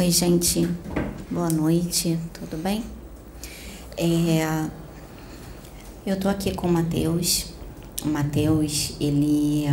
[0.00, 0.66] Oi, gente.
[1.30, 2.18] Boa noite.
[2.32, 2.82] Tudo bem?
[3.98, 4.66] É,
[6.06, 7.48] eu tô aqui com o Matheus.
[8.02, 9.66] O Matheus, ele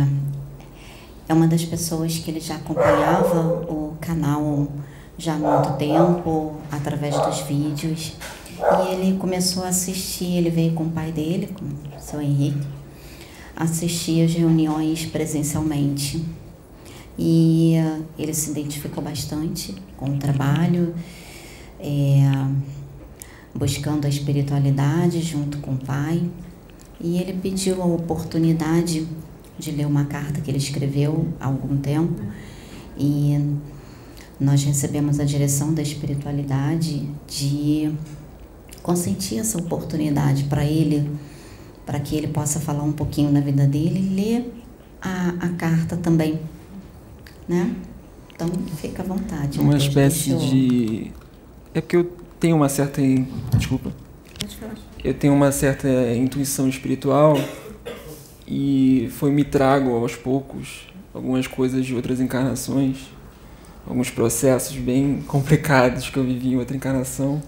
[1.26, 3.40] é uma das pessoas que ele já acompanhava
[3.72, 4.68] o canal
[5.16, 8.12] já há muito tempo, através dos vídeos.
[8.58, 12.66] E ele começou a assistir, ele veio com o pai dele, com o seu Henrique,
[13.56, 16.22] assistir as reuniões presencialmente.
[17.18, 17.74] E
[18.16, 20.94] ele se identificou bastante com o trabalho,
[21.80, 22.22] é,
[23.54, 26.22] buscando a espiritualidade junto com o pai.
[27.00, 29.06] E ele pediu a oportunidade
[29.58, 32.22] de ler uma carta que ele escreveu há algum tempo.
[32.96, 33.56] E
[34.38, 37.92] nós recebemos a direção da espiritualidade de
[38.82, 41.10] consentir essa oportunidade para ele,
[41.84, 44.52] para que ele possa falar um pouquinho da vida dele e ler
[45.02, 46.38] a, a carta também,
[47.48, 47.74] né?
[48.34, 49.58] Então, fica à vontade.
[49.58, 51.10] Uma espécie de...
[51.74, 53.00] É porque eu tenho uma certa...
[53.56, 53.90] Desculpa.
[55.02, 57.36] Eu tenho uma certa intuição espiritual
[58.46, 62.98] e foi me trago aos poucos algumas coisas de outras encarnações,
[63.86, 67.42] alguns processos bem complicados que eu vivi em outra encarnação.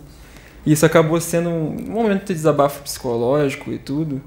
[0.65, 4.21] E isso acabou sendo um momento de desabafo psicológico e tudo,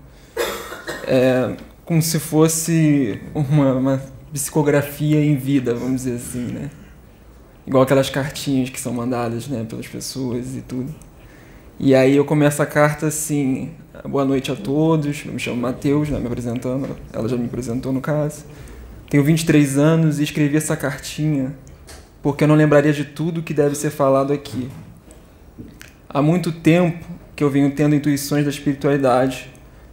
[1.06, 4.02] é, como se fosse uma, uma
[4.34, 6.72] psicografia em vida, vamos dizer assim, né?
[7.66, 10.94] Igual aquelas cartinhas que são mandadas, né, pelas pessoas e tudo.
[11.80, 13.72] E aí eu começo a carta assim:
[14.04, 17.94] boa noite a todos, eu me chamo Matheus, né, me apresentando, ela já me apresentou
[17.94, 18.44] no caso.
[19.10, 21.54] Tenho 23 anos e escrevi essa cartinha
[22.24, 24.70] porque eu não lembraria de tudo que deve ser falado aqui.
[26.10, 29.50] Há muito tempo que eu venho tendo intuições da espiritualidade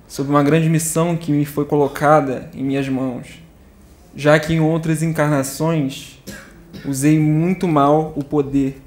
[0.06, 3.39] sobre uma grande missão que me foi colocada em minhas mãos,
[4.20, 6.22] já que em outras encarnações
[6.84, 8.78] usei muito mal o poder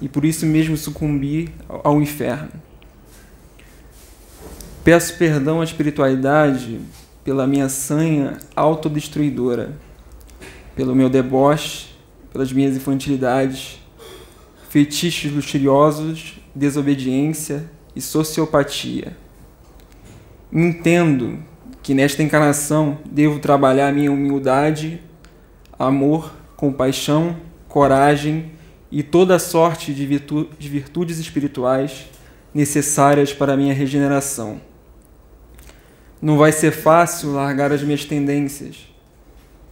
[0.00, 2.52] e por isso mesmo sucumbi ao inferno.
[4.84, 6.80] Peço perdão à espiritualidade
[7.24, 9.76] pela minha sanha autodestruidora,
[10.76, 11.88] pelo meu deboche,
[12.32, 13.80] pelas minhas infantilidades,
[14.68, 19.16] fetiches luxuriosos desobediência e sociopatia.
[20.52, 21.40] Entendo
[21.90, 25.02] que nesta encarnação devo trabalhar minha humildade,
[25.76, 27.36] amor, compaixão,
[27.66, 28.52] coragem
[28.92, 32.08] e toda sorte de, virtu de virtudes espirituais
[32.54, 34.60] necessárias para a minha regeneração.
[36.22, 38.76] Não vai ser fácil largar as minhas tendências,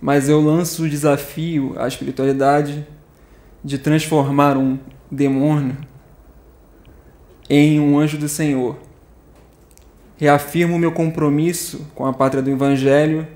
[0.00, 2.84] mas eu lanço o desafio à espiritualidade
[3.62, 4.76] de transformar um
[5.08, 5.76] demônio
[7.48, 8.87] em um anjo do Senhor.
[10.18, 13.26] Reafirmo meu compromisso com a pátria do Evangelho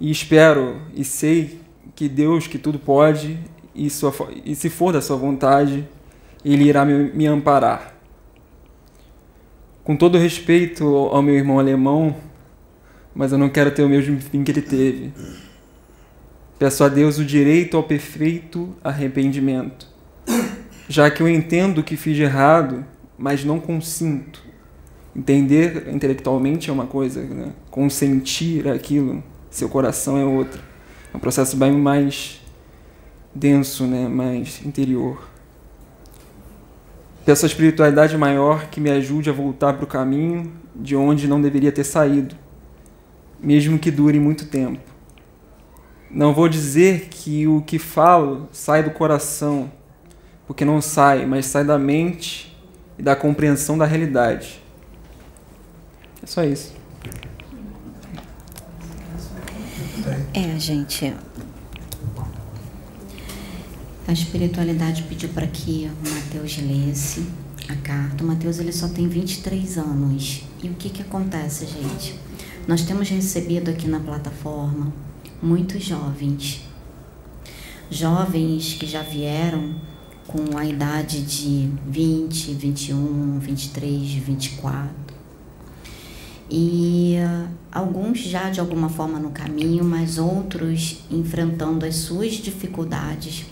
[0.00, 1.60] e espero e sei
[1.94, 3.38] que Deus, que tudo pode,
[3.74, 4.12] e, sua,
[4.44, 5.88] e se for da sua vontade,
[6.44, 7.94] Ele irá me, me amparar.
[9.84, 12.16] Com todo respeito ao meu irmão alemão,
[13.14, 15.12] mas eu não quero ter o mesmo fim que ele teve.
[16.58, 19.96] Peço a Deus o direito ao perfeito arrependimento
[20.88, 22.84] já que eu entendo que fiz de errado,
[23.18, 24.44] mas não consinto.
[25.16, 27.52] Entender intelectualmente é uma coisa, né?
[27.70, 30.60] consentir aquilo, seu coração é outra.
[31.12, 32.42] É um processo bem mais
[33.34, 34.08] denso, né?
[34.08, 35.26] mais interior.
[37.24, 41.40] Peço a espiritualidade maior que me ajude a voltar para o caminho de onde não
[41.40, 42.36] deveria ter saído,
[43.40, 44.82] mesmo que dure muito tempo.
[46.10, 49.72] Não vou dizer que o que falo sai do coração,
[50.46, 52.54] porque não sai, mas sai da mente
[52.98, 54.65] e da compreensão da realidade.
[56.26, 56.72] É só isso.
[60.34, 61.14] É, gente.
[64.08, 67.24] A espiritualidade pediu para que o Mateus lesse
[67.68, 68.24] a carta.
[68.24, 70.42] O Mateus ele só tem 23 anos.
[70.60, 72.18] E o que, que acontece, gente?
[72.66, 74.92] Nós temos recebido aqui na plataforma
[75.40, 76.62] muitos jovens.
[77.88, 79.76] Jovens que já vieram
[80.26, 85.05] com a idade de 20, 21, 23, 24.
[86.50, 93.46] E uh, alguns já de alguma forma no caminho, mas outros enfrentando as suas dificuldades,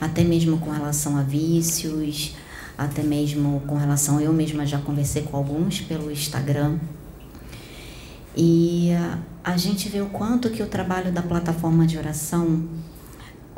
[0.00, 2.34] até mesmo com relação a vícios,
[2.78, 4.20] até mesmo com relação.
[4.20, 6.78] Eu mesma já conversei com alguns pelo Instagram.
[8.36, 12.68] E uh, a gente vê o quanto que o trabalho da plataforma de oração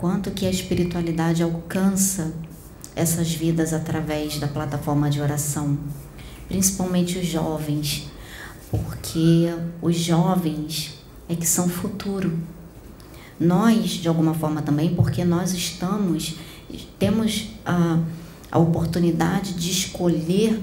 [0.03, 2.35] quanto que a espiritualidade alcança
[2.97, 5.79] essas vidas através da plataforma de oração,
[6.49, 8.11] principalmente os jovens,
[8.73, 10.95] porque os jovens
[11.29, 12.39] é que são futuro.
[13.39, 16.37] Nós, de alguma forma também, porque nós estamos
[16.99, 17.99] temos a,
[18.51, 20.59] a oportunidade de escolher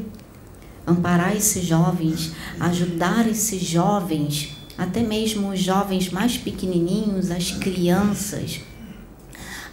[0.87, 8.61] amparar esses jovens, ajudar esses jovens, até mesmo os jovens mais pequenininhos, as crianças,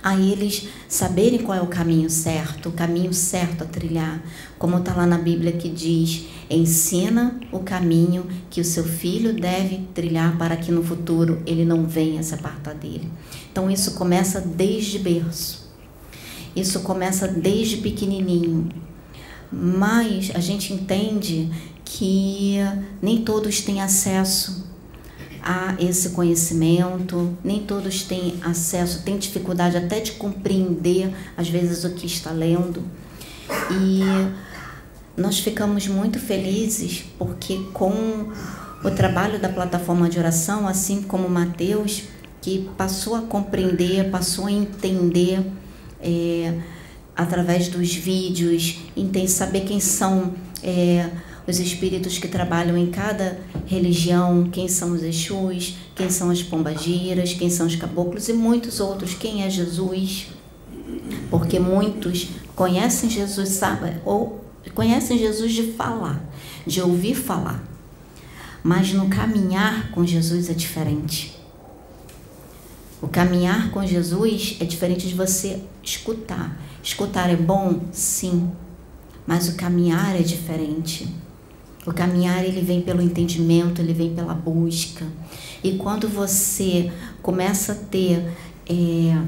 [0.07, 4.23] a eles saberem qual é o caminho certo, o caminho certo a trilhar.
[4.57, 9.79] Como está lá na Bíblia que diz: ensina o caminho que o seu filho deve
[9.93, 13.11] trilhar para que no futuro ele não venha se apartar dele.
[13.51, 15.67] Então isso começa desde berço.
[16.55, 18.69] Isso começa desde pequenininho.
[19.51, 21.51] Mas a gente entende
[21.85, 22.59] que
[23.03, 24.69] nem todos têm acesso
[25.49, 31.91] a esse conhecimento, nem todos têm acesso, têm dificuldade até de compreender, às vezes, o
[31.91, 32.83] que está lendo.
[33.71, 34.01] E
[35.17, 38.33] nós ficamos muito felizes porque, com
[38.83, 42.03] o trabalho da plataforma de oração, assim como Mateus,
[42.43, 45.47] que passou a compreender, passou a entender.
[46.01, 46.59] É,
[47.17, 51.09] através dos vídeos, entende saber quem são é,
[51.47, 57.33] os espíritos que trabalham em cada religião, quem são os Exus, quem são as pombagiras,
[57.33, 60.29] quem são os caboclos e muitos outros, quem é Jesus.
[61.31, 64.45] Porque muitos conhecem Jesus, sabe, ou
[64.75, 66.21] conhecem Jesus de falar,
[66.67, 67.63] de ouvir falar.
[68.63, 71.37] Mas no caminhar com Jesus é diferente.
[73.01, 76.59] O caminhar com Jesus é diferente de você escutar.
[76.83, 77.83] Escutar é bom?
[77.93, 78.51] Sim.
[79.25, 81.09] Mas o caminhar é diferente.
[81.87, 85.07] O caminhar ele vem pelo entendimento, ele vem pela busca.
[85.63, 86.91] E quando você
[87.23, 88.27] começa a ter
[88.69, 89.23] é,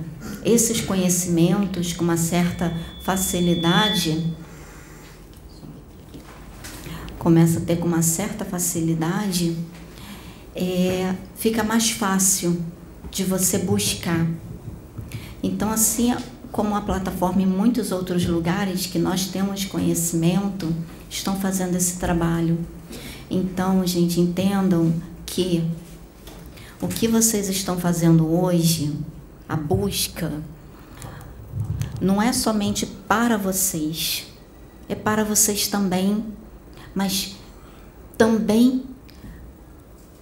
[0.44, 4.34] esses conhecimentos com uma certa facilidade,
[7.18, 9.56] começa a ter com uma certa facilidade,
[10.54, 12.60] é, fica mais fácil
[13.08, 14.26] de você buscar.
[15.40, 16.12] Então, assim
[16.50, 20.74] como a plataforma em muitos outros lugares que nós temos conhecimento,
[21.10, 22.58] estão fazendo esse trabalho.
[23.30, 24.92] Então, gente, entendam
[25.26, 25.64] que
[26.80, 28.94] o que vocês estão fazendo hoje,
[29.48, 30.32] a busca,
[32.00, 34.26] não é somente para vocês,
[34.88, 36.24] é para vocês também,
[36.94, 37.36] mas
[38.16, 38.84] também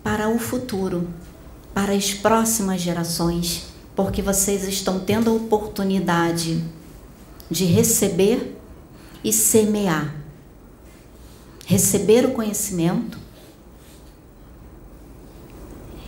[0.03, 1.09] para o futuro,
[1.75, 6.63] para as próximas gerações, porque vocês estão tendo a oportunidade
[7.51, 8.55] de receber
[9.25, 10.15] e semear.
[11.65, 13.19] Receber o conhecimento,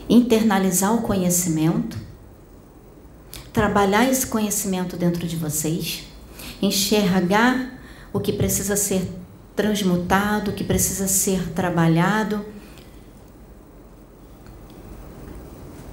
[0.08, 1.99] internalizar o conhecimento,
[3.52, 6.05] trabalhar esse conhecimento dentro de vocês,
[6.62, 7.81] enxergar
[8.12, 9.11] o que precisa ser
[9.56, 12.44] transmutado, o que precisa ser trabalhado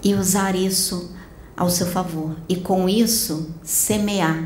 [0.04, 1.15] e usar isso
[1.56, 2.36] ao seu favor.
[2.48, 4.44] E com isso, semear,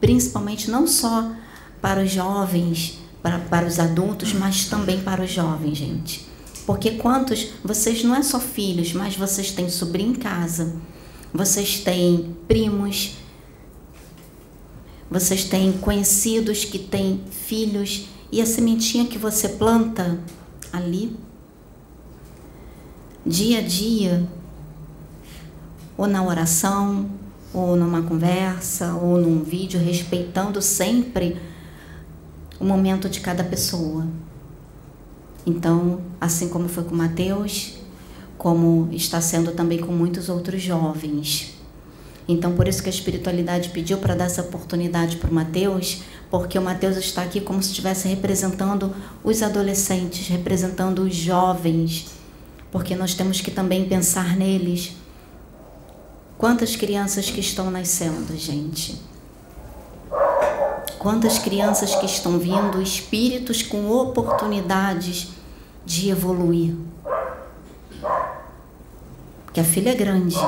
[0.00, 1.32] principalmente não só
[1.80, 6.26] para os jovens para, para os adultos, mas também para os jovens, gente.
[6.66, 10.76] Porque quantos, vocês não é só filhos, mas vocês têm sobrinho em casa,
[11.32, 13.16] vocês têm primos,
[15.10, 20.20] vocês têm conhecidos que têm filhos, e a sementinha que você planta
[20.72, 21.16] ali,
[23.26, 24.28] dia a dia,
[26.00, 27.10] ou na oração,
[27.52, 31.36] ou numa conversa, ou num vídeo, respeitando sempre
[32.58, 34.06] o momento de cada pessoa.
[35.44, 37.74] Então, assim como foi com Mateus,
[38.38, 41.52] como está sendo também com muitos outros jovens.
[42.26, 46.58] Então, por isso que a espiritualidade pediu para dar essa oportunidade para o Mateus, porque
[46.58, 52.06] o Mateus está aqui como se estivesse representando os adolescentes, representando os jovens,
[52.72, 54.98] porque nós temos que também pensar neles.
[56.40, 58.98] Quantas crianças que estão nascendo, gente?
[60.98, 65.32] Quantas crianças que estão vindo, espíritos com oportunidades
[65.84, 66.74] de evoluir.
[69.44, 70.38] Porque a filha é grande.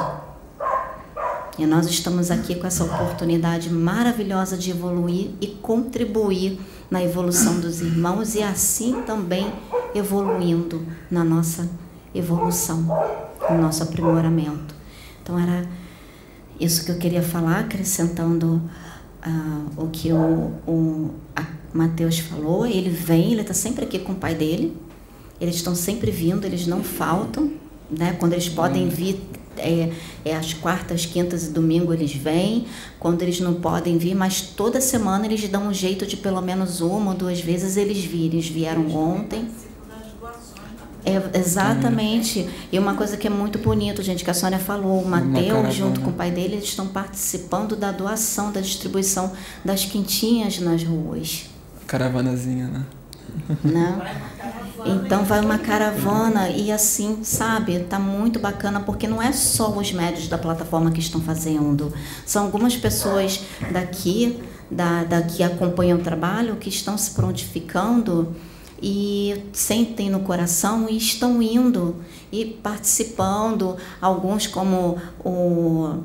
[1.59, 6.59] E nós estamos aqui com essa oportunidade maravilhosa de evoluir e contribuir
[6.91, 9.53] na evolução dos irmãos e assim também
[9.95, 11.69] evoluindo na nossa
[12.15, 12.79] evolução,
[13.51, 14.75] no nosso aprimoramento.
[15.23, 15.82] Então era
[16.65, 18.63] isso que eu queria falar, acrescentando
[19.23, 21.11] ah, o que o, o
[21.73, 24.77] Mateus falou, ele vem, ele está sempre aqui com o pai dele,
[25.41, 27.51] eles estão sempre vindo, eles não faltam,
[27.91, 28.17] né?
[28.19, 29.21] Quando eles podem vir,
[29.57, 29.91] é,
[30.25, 32.67] é às quartas, quintas e domingo eles vêm,
[32.99, 36.81] quando eles não podem vir, mas toda semana eles dão um jeito de pelo menos
[36.81, 38.39] uma ou duas vezes eles virem.
[38.39, 39.49] Eles vieram ontem.
[41.05, 42.49] É, exatamente.
[42.71, 46.01] E uma coisa que é muito bonito, gente, que a Sônia falou, o Mateus, junto
[46.01, 49.33] com o pai dele, eles estão participando da doação, da distribuição
[49.65, 51.47] das quintinhas nas ruas.
[51.87, 52.85] Caravanazinha, né?
[53.65, 54.17] né?
[54.85, 59.93] Então vai uma caravana e assim, sabe, tá muito bacana porque não é só os
[59.93, 61.93] médios da plataforma que estão fazendo,
[62.27, 64.41] são algumas pessoas daqui,
[64.71, 68.35] da, da que acompanham o trabalho, que estão se prontificando
[68.83, 71.97] e sentem no coração e estão indo
[72.33, 76.03] e participando, alguns como o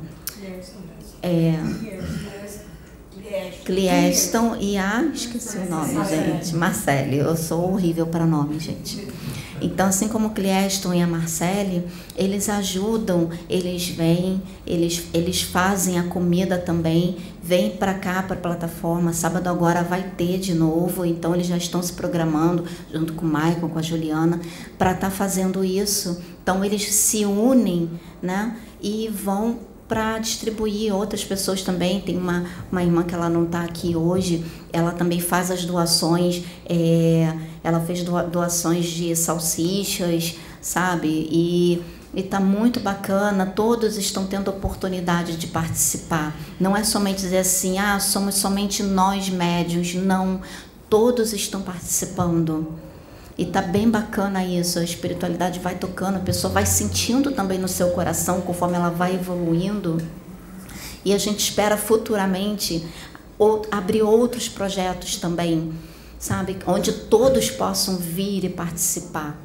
[1.23, 1.59] é,
[3.65, 5.03] Clieston e a.
[5.13, 6.55] Esqueci o nome, gente.
[6.55, 7.17] Marcele.
[7.17, 9.07] Eu sou horrível para nome, gente.
[9.61, 16.03] Então, assim como Clieston e a Marcele, eles ajudam, eles vêm, eles, eles fazem a
[16.03, 19.13] comida também, vêm para cá, para a plataforma.
[19.13, 23.29] Sábado agora vai ter de novo, então eles já estão se programando, junto com o
[23.29, 24.39] Michael, com a Juliana,
[24.77, 26.21] para estar tá fazendo isso.
[26.43, 27.89] Então, eles se unem
[28.21, 32.01] né, e vão para distribuir outras pessoas também.
[32.01, 36.43] Tem uma, uma irmã que ela não está aqui hoje, ela também faz as doações,
[36.67, 41.07] é, ela fez doações de salsichas, sabe?
[41.31, 41.81] E
[42.13, 46.35] está muito bacana, todos estão tendo oportunidade de participar.
[46.59, 50.41] Não é somente dizer assim, ah, somos somente nós médios, não,
[50.89, 52.86] todos estão participando.
[53.37, 57.67] E tá bem bacana isso, a espiritualidade vai tocando, a pessoa vai sentindo também no
[57.67, 60.01] seu coração conforme ela vai evoluindo.
[61.05, 62.85] E a gente espera futuramente
[63.71, 65.71] abrir outros projetos também,
[66.17, 66.57] sabe?
[66.65, 69.37] Onde todos possam vir e participar.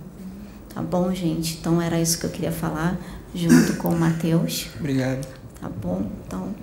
[0.74, 1.58] Tá bom, gente?
[1.60, 2.98] Então era isso que eu queria falar
[3.34, 4.68] junto com o Matheus.
[4.80, 5.26] Obrigado.
[5.60, 6.10] Tá bom?
[6.26, 6.54] Então,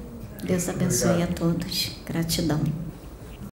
[0.43, 1.31] Deus abençoe Obrigado.
[1.31, 1.91] a todos.
[2.05, 2.88] Gratidão.